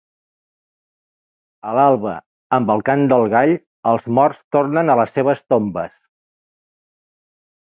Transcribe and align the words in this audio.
A 1.71 1.73
l'alba, 1.79 2.13
amb 2.59 2.73
el 2.75 2.81
cant 2.87 3.05
del 3.11 3.27
gall, 3.35 3.53
els 3.93 4.09
morts 4.21 4.41
tornen 4.57 4.91
a 4.95 4.97
les 5.03 5.15
seves 5.19 5.45
tombes. 5.55 5.95